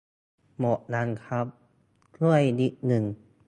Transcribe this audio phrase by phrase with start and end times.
[0.59, 1.45] หมดยังครับ
[2.17, 3.03] ช่วยนิดนึง